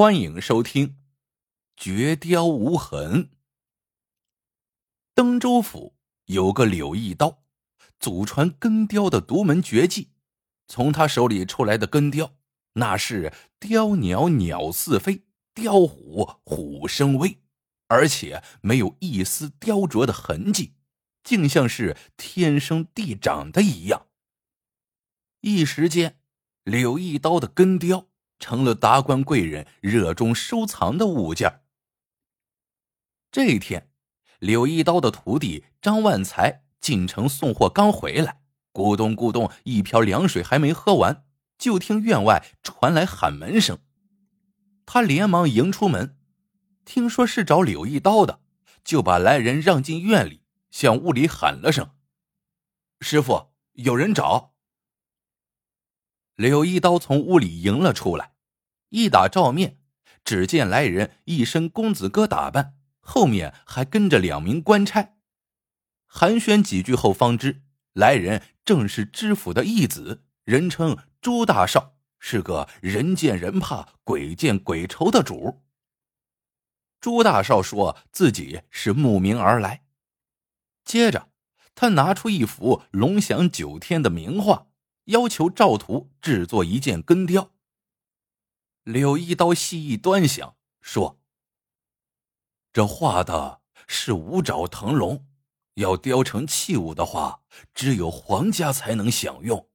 [0.00, 0.88] 欢迎收听
[1.76, 3.24] 《绝雕无痕》。
[5.14, 5.94] 登州府
[6.24, 7.42] 有个柳一刀，
[7.98, 10.12] 祖传根雕的独门绝技。
[10.66, 12.34] 从他手里出来的根雕，
[12.72, 17.42] 那是雕鸟鸟似飞，雕虎虎生威，
[17.88, 20.76] 而且没有一丝雕琢的痕迹，
[21.22, 24.06] 竟像是天生地长的一样。
[25.42, 26.18] 一时间，
[26.64, 28.06] 柳一刀的根雕。
[28.40, 31.60] 成了达官贵人热衷收藏的物件。
[33.30, 33.90] 这一天，
[34.40, 38.40] 柳一刀的徒弟张万才进城送货，刚回来，
[38.72, 41.24] 咕咚咕咚，一瓢凉水还没喝完，
[41.56, 43.78] 就听院外传来喊门声。
[44.84, 46.18] 他连忙迎出门，
[46.84, 48.40] 听说是找柳一刀的，
[48.82, 51.90] 就把来人让进院里，向屋里喊了声
[53.00, 54.54] ：“师傅，有人找。”
[56.40, 58.32] 柳一刀从屋里迎了出来，
[58.88, 59.78] 一打照面，
[60.24, 65.16] 只见来人一身公子哥打扮，后面还跟着两名官差。
[66.06, 67.60] 寒暄几句后，方知
[67.92, 75.60] 来人正是知府的义子，人称朱大少，是个人见人怕、鬼见鬼愁的主。
[77.02, 79.84] 朱大少说自己是慕名而来，
[80.86, 81.28] 接着
[81.74, 84.68] 他拿出一幅龙翔九天的名画。
[85.10, 87.52] 要求赵图制作一件根雕。
[88.82, 91.20] 柳一刀细一端详，说
[92.72, 95.26] ：“这画的是五爪腾龙，
[95.74, 97.42] 要雕成器物的话，
[97.74, 99.68] 只有皇家才能享用。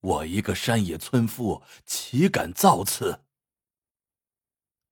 [0.00, 3.24] 我一个山野村夫，岂敢造次？”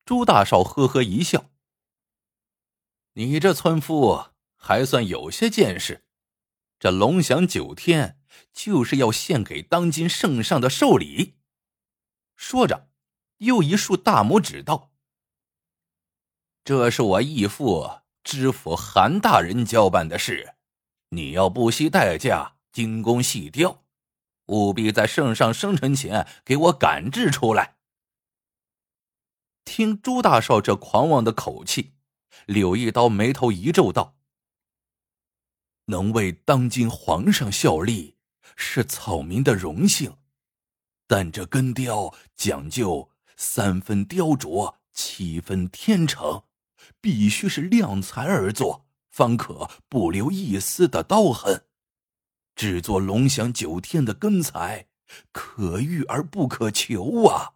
[0.05, 1.51] 朱大少呵呵一笑
[3.15, 6.05] ：“你这村夫还算有些见识。
[6.79, 8.17] 这龙翔九天。”
[8.53, 11.35] 就是要献给当今圣上的寿礼。
[12.37, 12.89] 说着，
[13.39, 14.93] 又一竖大拇指道
[16.65, 20.55] ：“这是我义父知府韩大人交办的事，
[21.11, 23.85] 你要不惜代价精工细雕，
[24.47, 27.77] 务必在圣上生辰前给我赶制出来。”
[29.65, 31.95] 听朱大少这狂妄的口气，
[32.47, 34.17] 柳一刀眉头一皱道
[35.87, 38.17] ：“能为当今皇上效力。”
[38.61, 40.17] 是草民的荣幸，
[41.07, 46.43] 但这根雕讲究三分雕琢，七分天成，
[47.01, 51.67] 必须是量才而作，方可不留一丝的刀痕。
[52.57, 54.89] 制作龙翔九天的根材，
[55.31, 57.55] 可遇而不可求啊！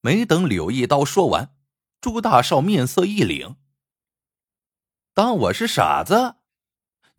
[0.00, 1.54] 没等柳一刀说完，
[2.00, 3.56] 朱大少面色一凛
[5.12, 6.36] ：“当我是傻子？”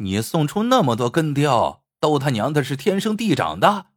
[0.01, 3.87] 你送出那么多根雕，都他娘的是天生地长的！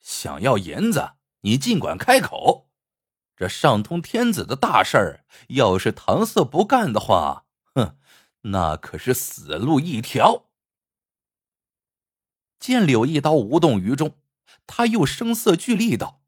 [0.00, 2.68] 想要银子，你尽管开口。
[3.36, 7.96] 这上通天子的大事儿，要是搪塞不干的话，哼，
[8.42, 10.50] 那可是死路一条。
[12.60, 14.18] 见柳一刀无动于衷，
[14.66, 16.22] 他又声色俱厉道：“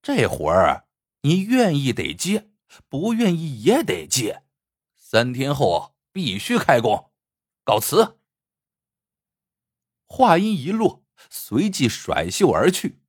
[0.00, 0.86] 这活儿，
[1.22, 2.50] 你愿意得接，
[2.88, 4.44] 不愿意也得接。
[4.94, 7.10] 三天后必须开工。”
[7.66, 8.20] 告辞。
[10.06, 13.02] 话音一落，随即甩袖而去。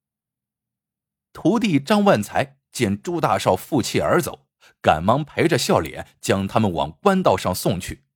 [1.32, 4.48] 徒弟张万才见朱大少负气而走，
[4.82, 8.08] 赶忙陪着笑脸将他们往官道上送去。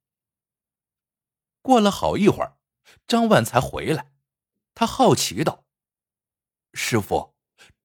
[1.61, 2.57] 过了好一会儿，
[3.05, 4.11] 张万才回来，
[4.73, 5.65] 他好奇道
[6.73, 7.35] ：“师傅，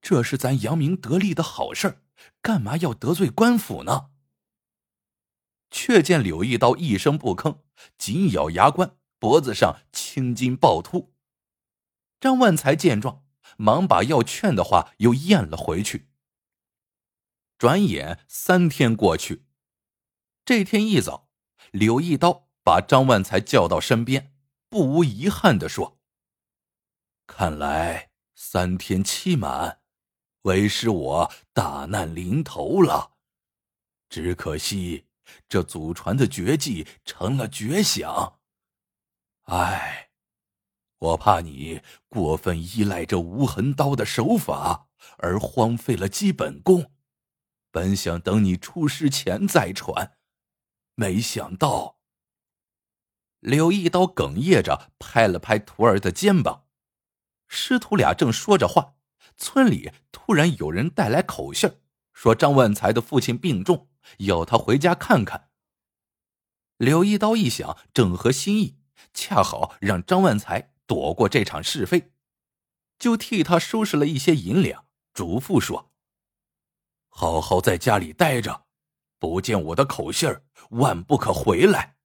[0.00, 2.02] 这是咱扬名得利的好事
[2.40, 4.12] 干嘛要得罪官府呢？”
[5.76, 7.58] 却见柳一刀一声不吭，
[7.98, 11.12] 紧咬牙关，脖子上青筋暴突。
[12.18, 13.26] 张万才见状，
[13.58, 16.08] 忙把要劝的话又咽了回去。
[17.58, 19.44] 转眼三天过去，
[20.46, 21.28] 这天一早，
[21.72, 24.34] 柳一刀把张万才叫到身边，
[24.70, 26.00] 不无遗憾的说
[27.28, 29.82] ：“看来三天期满，
[30.42, 33.18] 为师我大难临头了，
[34.08, 35.04] 只可惜。”
[35.48, 38.40] 这祖传的绝技成了绝响，
[39.44, 40.10] 唉，
[40.98, 44.88] 我怕你过分依赖这无痕刀的手法，
[45.18, 46.92] 而荒废了基本功。
[47.70, 50.16] 本想等你出师前再传，
[50.94, 51.98] 没想到。
[53.40, 56.64] 柳一刀哽咽着拍了拍徒儿的肩膀，
[57.46, 58.94] 师徒俩正说着话，
[59.36, 61.70] 村里突然有人带来口信
[62.16, 63.90] 说张万才的父亲病重。
[64.18, 65.50] 要他回家看看。
[66.78, 68.78] 柳一刀一想，正合心意，
[69.12, 72.12] 恰好让张万才躲过这场是非，
[72.98, 75.92] 就替他收拾了一些银两，嘱咐说
[77.10, 78.66] ：“好好在家里待着，
[79.18, 81.96] 不见我的口信儿，万不可回来。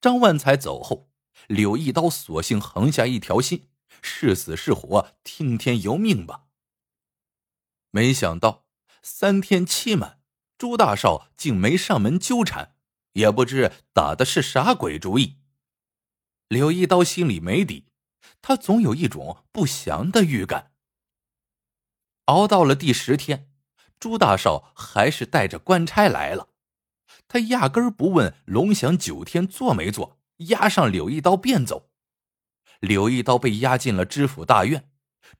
[0.00, 1.10] 张万才走后，
[1.48, 3.70] 柳一刀索性横下一条心，
[4.02, 6.48] 是死是活，听天由命吧。
[7.90, 8.66] 没想到
[9.02, 10.20] 三天期满，
[10.56, 12.76] 朱大少竟没上门纠缠，
[13.14, 15.38] 也不知打的是啥鬼主意。
[16.48, 17.86] 柳一刀心里没底，
[18.42, 20.72] 他总有一种不祥的预感。
[22.26, 23.50] 熬到了第十天，
[23.98, 26.48] 朱大少还是带着官差来了，
[27.26, 31.90] 他压根不问龙翔九天做没做，押上柳一刀便走。
[32.80, 34.90] 柳一刀被押进了知府大院，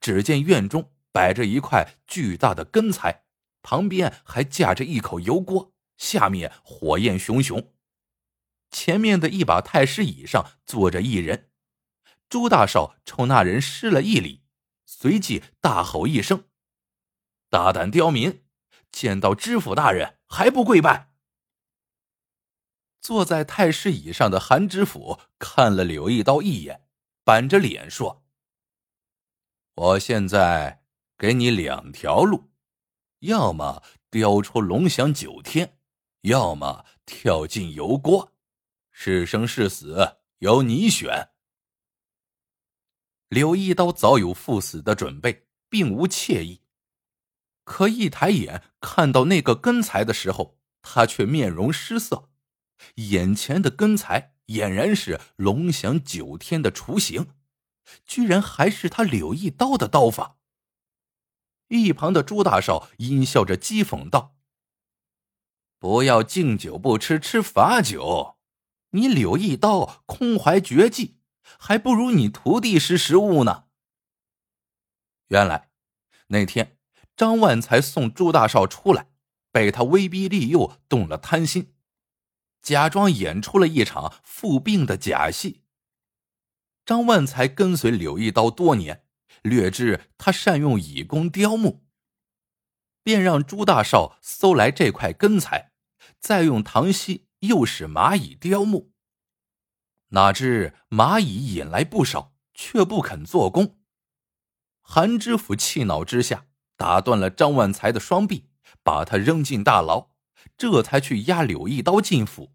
[0.00, 0.92] 只见院中。
[1.12, 3.24] 摆着一块巨大的根材，
[3.62, 7.72] 旁边还架着一口油锅，下面火焰熊熊。
[8.70, 11.50] 前面的一把太师椅上坐着一人，
[12.28, 14.44] 朱大少冲那人施了一礼，
[14.86, 16.44] 随即大吼一声
[17.50, 18.44] ：“大胆刁民，
[18.92, 21.10] 见到知府大人还不跪拜！”
[23.02, 26.86] 坐在太师椅上的韩知府看了柳一刀一眼，
[27.24, 28.24] 板着脸说
[29.74, 30.78] ：“我现在。”
[31.20, 32.50] 给你两条路，
[33.18, 35.76] 要么雕出龙翔九天，
[36.22, 38.32] 要么跳进油锅，
[38.90, 41.28] 是生是死由你选。
[43.28, 46.62] 柳一刀早有赴死的准备，并无怯意，
[47.64, 52.30] 可一抬眼看到那个根材的时候，他却面容失色。
[52.94, 57.34] 眼前的根材俨然是龙翔九天的雏形，
[58.06, 60.38] 居然还是他柳一刀的刀法。
[61.70, 64.36] 一旁的朱大少阴笑着讥讽道
[65.78, 68.36] ：“不要敬酒不吃吃罚酒，
[68.90, 71.18] 你柳一刀空怀绝技，
[71.58, 73.66] 还不如你徒弟识时务呢。”
[75.28, 75.70] 原来
[76.26, 76.76] 那天
[77.16, 79.08] 张万才送朱大少出来，
[79.52, 81.74] 被他威逼利诱，动了贪心，
[82.60, 85.62] 假装演出了一场复病的假戏。
[86.84, 89.06] 张万才跟随柳一刀多年。
[89.42, 91.84] 略知他善用以工雕木，
[93.02, 95.72] 便让朱大少搜来这块根材，
[96.18, 98.92] 再用唐锡诱使蚂蚁雕木。
[100.08, 103.78] 哪知蚂蚁引来不少，却不肯做工。
[104.82, 106.46] 韩知府气恼之下，
[106.76, 108.50] 打断了张万才的双臂，
[108.82, 110.10] 把他扔进大牢，
[110.56, 112.52] 这才去押柳一刀进府。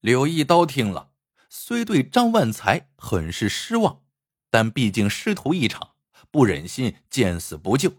[0.00, 1.10] 柳一刀听了，
[1.50, 4.04] 虽对张万才很是失望。
[4.50, 5.94] 但毕竟师徒一场，
[6.30, 7.92] 不忍心见死不救，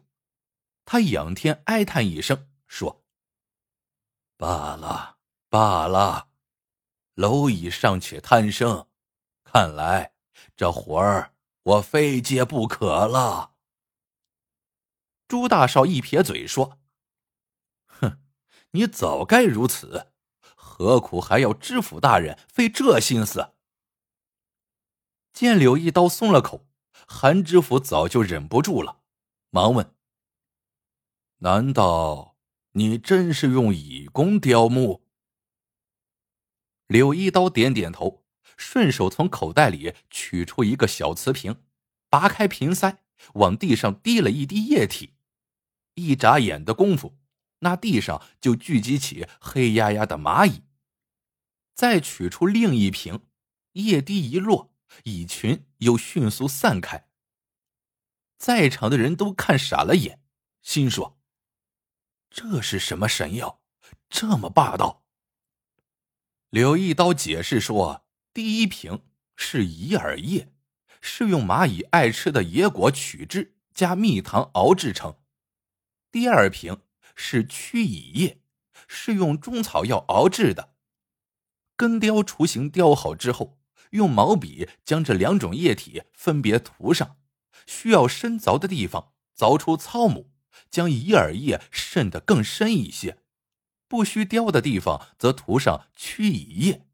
[0.86, 3.04] 他仰天哀叹一声，说
[4.38, 5.18] ：“罢了，
[5.50, 6.30] 罢了，
[7.16, 8.88] 蝼蚁尚且贪生，
[9.44, 10.14] 看来
[10.56, 13.56] 这活儿我非接不可了。”
[15.28, 16.80] 朱大少一撇嘴说
[17.86, 18.20] ：“哼，
[18.72, 20.12] 你早该如此，
[20.56, 23.54] 何苦还要知府大人费这心思？”
[25.40, 26.68] 见柳一刀松了口，
[27.08, 29.00] 韩知府早就忍不住了，
[29.52, 29.96] 忙问
[31.40, 32.36] ：“难道
[32.74, 35.06] 你真是用乙工雕木？”
[36.88, 38.26] 柳一刀点点头，
[38.58, 41.64] 顺手从口袋里取出一个小瓷瓶，
[42.10, 42.98] 拔开瓶塞，
[43.36, 45.14] 往地上滴了一滴液体。
[45.94, 47.18] 一眨眼的功夫，
[47.60, 50.64] 那地上就聚集起黑压压的蚂蚁。
[51.74, 53.22] 再取出另一瓶，
[53.72, 54.76] 液滴一落。
[55.04, 57.10] 蚁群又迅速散开，
[58.38, 60.22] 在场的人都看傻了眼，
[60.62, 61.20] 心说
[62.30, 63.62] ：“这是什么神药，
[64.10, 65.06] 这么霸道？”
[66.50, 69.06] 柳一刀解释说：“第一瓶
[69.36, 70.54] 是蚁耳液，
[71.02, 75.22] 是用蚂蚁爱吃的野果取汁加蜜糖熬制成；
[76.12, 76.82] 第二瓶
[77.16, 78.42] 是驱蚁液，
[78.88, 80.76] 是用中草药熬制的。
[81.76, 83.58] 根雕雏形雕好之后。”
[83.92, 87.18] 用毛笔将这两种液体分别涂上，
[87.66, 90.32] 需要深凿的地方凿出糙母，
[90.70, 93.18] 将乙耳液渗得更深一些；
[93.88, 96.86] 不需雕的地方则涂上曲蚁液。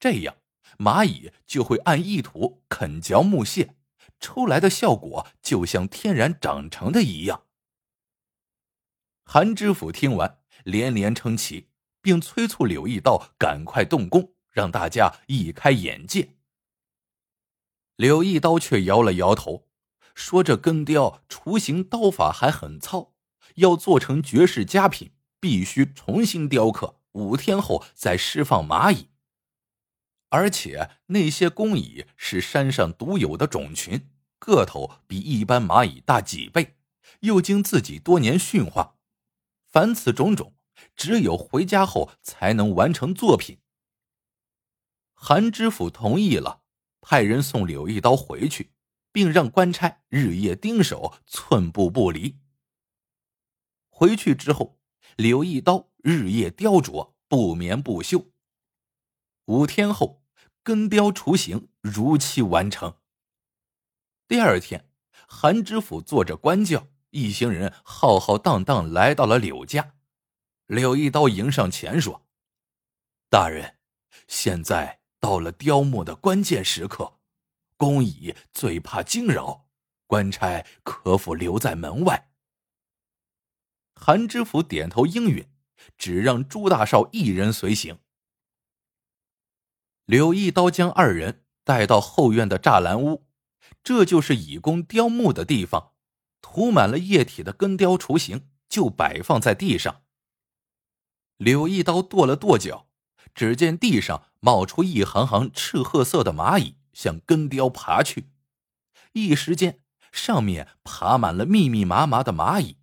[0.00, 0.36] 这样
[0.78, 3.76] 蚂蚁就会按意图啃嚼木屑，
[4.20, 7.44] 出来的效果就像天然长成的一样。
[9.24, 11.68] 韩知府听完连连称奇，
[12.00, 14.32] 并催促柳一刀赶快动工。
[14.58, 16.30] 让大家一开眼界。
[17.94, 19.68] 柳一刀却摇了摇头，
[20.16, 23.14] 说：“这根雕雏形刀法还很糙，
[23.54, 29.10] 要做成绝世佳品，必须重新雕刻，五天后再释放蚂蚁。
[30.30, 34.10] 而且那些工蚁是山上独有的种群，
[34.40, 36.74] 个头比一般蚂蚁大几倍，
[37.20, 38.96] 又经自己多年驯化，
[39.68, 40.54] 凡此种种，
[40.96, 43.58] 只有回家后才能完成作品。
[45.20, 46.62] 韩知府同意了，
[47.00, 48.72] 派人送柳一刀回去，
[49.10, 52.38] 并让官差日夜盯守，寸步不离。
[53.90, 54.78] 回去之后，
[55.16, 58.30] 柳一刀日夜雕琢，不眠不休。
[59.46, 60.22] 五天后，
[60.62, 62.98] 根雕雏形如期完成。
[64.28, 64.88] 第二天，
[65.26, 69.96] 韩知府坐着官轿，一行人浩浩荡荡来到了柳家。
[70.66, 72.24] 柳一刀迎上前说
[73.28, 73.78] ：“大人，
[74.28, 77.18] 现在到了雕木的关键时刻，
[77.76, 79.68] 工蚁最怕惊扰，
[80.06, 82.30] 官差可否留在门外？”
[83.94, 85.50] 韩知府点头应允，
[85.96, 87.98] 只让朱大少一人随行。
[90.04, 93.26] 柳一刀将二人带到后院的栅栏屋，
[93.82, 95.92] 这就是以工雕木的地方。
[96.40, 100.04] 涂满了液体的根雕雏形就摆放在地上。
[101.36, 102.88] 柳一刀跺了跺脚，
[103.34, 108.30] 只见地上冒出一行行赤褐色的蚂蚁，向根雕爬去。
[109.12, 109.80] 一时间，
[110.12, 112.76] 上面爬满了密密麻麻的蚂蚁。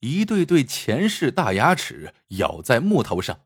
[0.00, 3.40] 一对对前世大牙齿咬在木头上，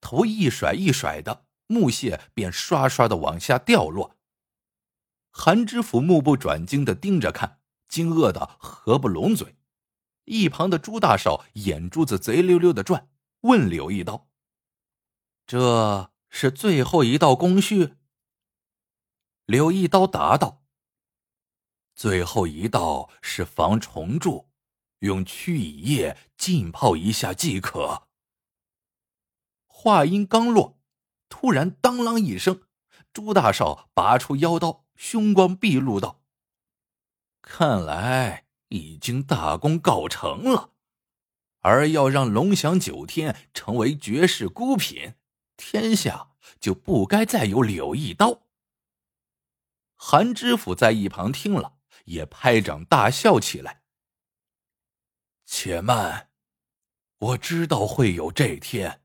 [0.00, 4.16] 头一甩一甩的，木屑便刷刷的往下掉落。
[5.32, 9.56] 韩知府目不转睛的盯着看，惊愕的合不拢嘴。
[10.26, 13.08] 一旁的朱大少眼珠子贼溜溜的转，
[13.40, 14.28] 问柳一刀
[15.46, 17.94] ：“这是最后一道工序？”
[19.46, 20.62] 柳一刀答道
[21.96, 24.50] ：“最后一道是防虫蛀。”
[25.00, 28.08] 用驱蚁液浸泡一下即可。
[29.66, 30.78] 话音刚落，
[31.28, 32.62] 突然当啷一声，
[33.12, 36.22] 朱大少拔出腰刀，凶光毕露道
[37.40, 40.72] ：“看来已经大功告成了。
[41.60, 45.14] 而要让龙翔九天成为绝世孤品，
[45.56, 48.42] 天下就不该再有柳一刀。”
[49.96, 53.82] 韩知府在一旁听了，也拍掌大笑起来。
[55.46, 56.30] 且慢，
[57.18, 59.02] 我知道会有这天。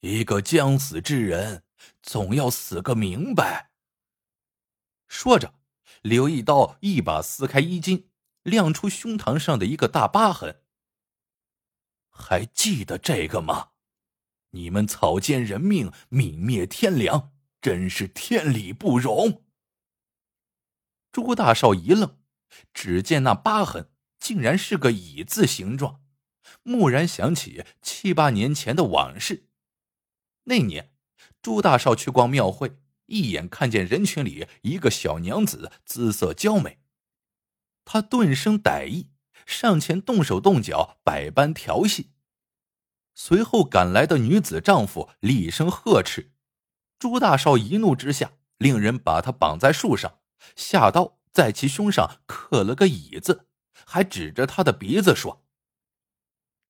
[0.00, 1.64] 一个将死之人，
[2.02, 3.72] 总要死个明白。
[5.08, 5.54] 说着，
[6.02, 8.08] 柳一刀一把撕开衣襟，
[8.42, 10.62] 亮出胸膛上的一个大疤痕。
[12.10, 13.71] 还记得这个吗？
[14.52, 19.44] 你们草菅人命，泯灭天良，真是天理不容。
[21.10, 22.18] 朱大少一愣，
[22.72, 23.90] 只见那疤痕。
[24.18, 26.00] 竟然是个乙字形状，
[26.62, 29.48] 蓦然想起七八年前的往事。
[30.44, 30.94] 那年，
[31.42, 36.78] 朱大少去逛庙会，一眼看见人群里一个小娘子姿色娇美，
[37.84, 39.10] 他顿生歹意，
[39.44, 42.12] 上前动手动脚，百般调戏。
[43.14, 46.32] 随后赶来的女子丈夫厉声呵斥，
[46.98, 50.20] 朱大少一怒之下，令人把他绑在树上，
[50.56, 53.48] 下刀在其胸上刻了个蚁字。
[53.84, 55.44] 还指着他的鼻子说：“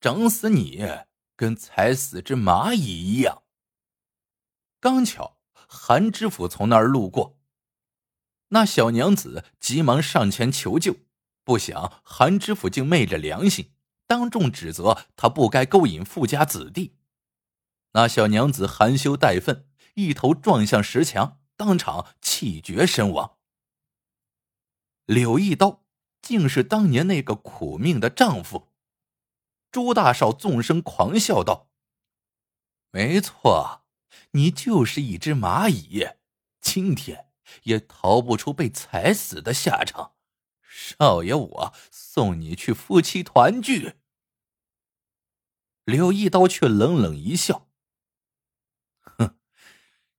[0.01, 0.83] 整死你，
[1.37, 3.43] 跟踩死只蚂蚁一样。”
[4.81, 5.37] 刚巧
[5.69, 7.39] 韩知府从那儿路过，
[8.49, 10.97] 那小娘子急忙上前求救，
[11.45, 13.73] 不想韩知府竟昧着良心，
[14.13, 16.99] 当众指责他不该勾引富家子弟。
[17.93, 23.39] 那小娘子含羞带愤，一头撞向石墙，当场气绝身亡。
[25.07, 25.81] 柳一刀。
[26.21, 28.69] 竟是当年那个苦命的丈夫。
[29.73, 31.69] 朱大少纵声狂笑道
[32.93, 33.83] ：“没错，
[34.31, 36.11] 你就是一只蚂蚁，
[36.61, 37.33] 今天
[37.65, 40.13] 也逃不出被踩死的下场。
[40.63, 43.97] 少爷，我送你去夫妻团聚。”
[45.85, 47.69] 柳一刀却冷冷一笑
[49.01, 49.37] ：“哼，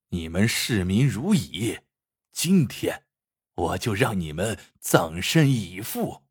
[0.09, 1.79] 你们视民如蚁，
[2.31, 3.01] 今天。”
[3.55, 6.23] 我就让你们葬身以赴。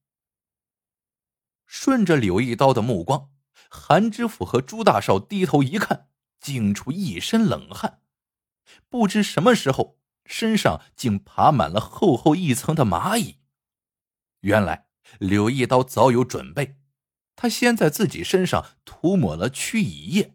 [1.67, 3.31] 顺着柳一刀的目光，
[3.71, 6.09] 韩知府和朱大少低头一看，
[6.41, 8.03] 惊出一身冷汗。
[8.89, 13.39] 不知什么时候，身上竟爬满了厚厚一层的蚂蚁。
[14.41, 14.89] 原来
[15.21, 16.77] 柳一刀早有准备，
[17.37, 20.35] 他先在自己身上涂抹了驱蚁液。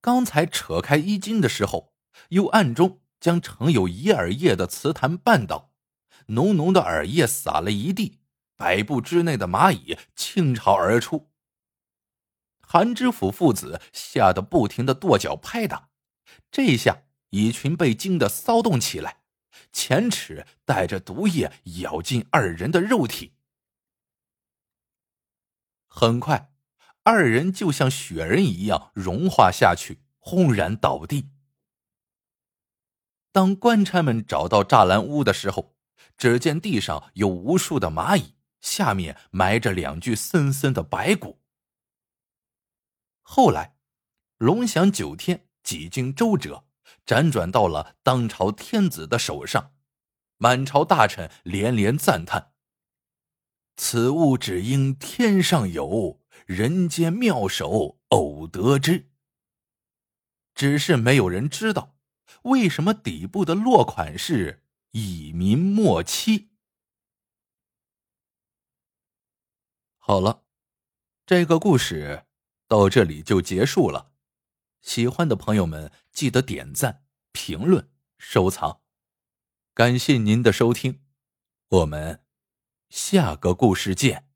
[0.00, 1.92] 刚才扯开衣襟的时候，
[2.30, 3.00] 又暗中。
[3.20, 5.74] 将盛有银耳叶的瓷坛绊倒，
[6.28, 8.20] 浓浓的耳液洒了一地，
[8.56, 11.30] 百步之内的蚂蚁倾巢而出。
[12.62, 15.90] 韩知府父子吓得不停的跺脚拍打，
[16.50, 19.20] 这下蚁群被惊得骚动起来，
[19.70, 21.52] 前齿带着毒液
[21.82, 23.34] 咬进二人的肉体。
[25.92, 26.52] 很快，
[27.02, 31.30] 二人就像雪人一样融化下去，轰然倒地。
[33.32, 35.74] 当官差们找到栅栏屋的时候，
[36.16, 41.40] 只见地上有无数的蚂蚁，下面埋着两具森森的白骨。
[43.22, 43.76] 后来，
[44.38, 46.64] 龙翔九天几经周折，
[47.04, 49.72] 辗转到了当朝天子的手上，
[50.38, 52.52] 满朝大臣连连赞叹。
[53.82, 59.08] 此物只应天上有人间妙手偶得之。
[60.54, 61.96] 只是没有人知道，
[62.42, 66.50] 为什么底部的落款是“以民莫欺”。
[69.96, 70.44] 好了，
[71.24, 72.26] 这个故事
[72.68, 74.12] 到这里就结束了。
[74.82, 78.82] 喜欢的朋友们记得点赞、评论、收藏，
[79.72, 81.02] 感谢您的收听，
[81.68, 82.26] 我们。
[82.90, 84.29] 下个故事见。